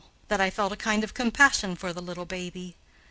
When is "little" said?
2.01-2.25